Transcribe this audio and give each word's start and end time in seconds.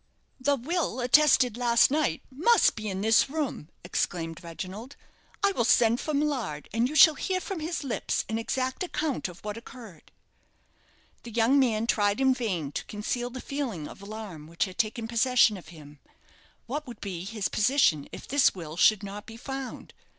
"The 0.39 0.55
will 0.55 0.99
attested 0.99 1.57
last 1.57 1.91
night 1.91 2.23
must 2.31 2.75
be 2.75 2.89
in 2.89 3.01
this 3.01 3.29
room," 3.29 3.69
exclaimed 3.83 4.43
Reginald. 4.43 4.95
"I 5.43 5.51
will 5.51 5.63
send 5.63 5.99
for 5.99 6.11
Millard; 6.15 6.67
and 6.73 6.89
you 6.89 6.95
shall 6.95 7.13
hear 7.13 7.39
from 7.39 7.59
his 7.59 7.83
lips 7.83 8.25
an 8.27 8.39
exact 8.39 8.81
account 8.81 9.27
of 9.27 9.43
what 9.45 9.57
occurred." 9.57 10.11
The 11.21 11.29
young 11.29 11.59
man 11.59 11.85
tried 11.85 12.19
in 12.19 12.33
vain 12.33 12.71
to 12.71 12.85
conceal 12.85 13.29
the 13.29 13.39
feeling 13.41 13.87
of 13.87 14.01
alarm 14.01 14.47
which 14.47 14.65
had 14.65 14.79
taken 14.79 15.07
possession 15.07 15.55
of 15.55 15.67
him. 15.67 15.99
What 16.65 16.87
would 16.87 16.99
be 16.99 17.23
his 17.23 17.47
position 17.47 18.09
if 18.11 18.27
this 18.27 18.55
will 18.55 18.77
should 18.77 19.03
not 19.03 19.27
be 19.27 19.37
found? 19.37 19.93